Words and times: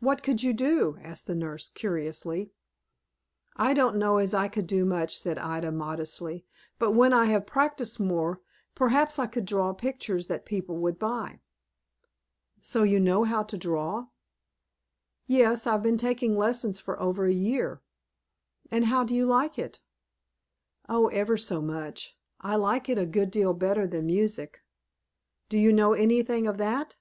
"What 0.00 0.24
could 0.24 0.42
you 0.42 0.52
do?" 0.52 0.98
asked 1.02 1.28
the 1.28 1.34
nurse, 1.36 1.68
curiously. 1.68 2.50
"I 3.54 3.74
don't 3.74 3.94
know 3.94 4.16
as 4.16 4.34
I 4.34 4.48
could 4.48 4.66
do 4.66 4.84
much," 4.84 5.16
said 5.16 5.38
Ida, 5.38 5.70
modestly; 5.70 6.44
"but 6.80 6.90
when 6.96 7.12
I 7.12 7.26
have 7.26 7.46
practised 7.46 8.00
more, 8.00 8.40
perhaps 8.74 9.20
I 9.20 9.28
could 9.28 9.44
draw 9.44 9.72
pictures 9.72 10.26
that 10.26 10.46
people 10.46 10.78
would 10.78 10.98
buy." 10.98 11.38
"So 12.60 12.82
you 12.82 12.98
know 12.98 13.22
how 13.22 13.44
to 13.44 13.56
draw?" 13.56 14.08
"Yes, 15.28 15.64
I've 15.64 15.80
been 15.84 15.96
taking 15.96 16.36
lessons 16.36 16.80
for 16.80 16.98
over 17.00 17.24
a 17.26 17.32
year." 17.32 17.82
"And 18.72 18.86
how 18.86 19.04
do 19.04 19.14
you 19.14 19.26
like 19.26 19.60
it?" 19.60 19.80
"Oh, 20.88 21.06
ever 21.10 21.36
so 21.36 21.62
much! 21.62 22.18
I 22.40 22.56
like 22.56 22.88
it 22.88 22.98
a 22.98 23.06
good 23.06 23.30
deal 23.30 23.54
better 23.54 23.86
than 23.86 24.06
music." 24.06 24.64
"Do 25.48 25.56
you 25.56 25.72
know 25.72 25.92
anything 25.92 26.48
of 26.48 26.56
that?" 26.58 26.96